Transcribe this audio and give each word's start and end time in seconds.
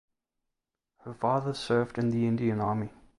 Her 1.03 1.13
father 1.13 1.53
served 1.53 1.99
in 1.99 2.09
the 2.09 2.25
Indian 2.25 2.59
army. 2.59 2.89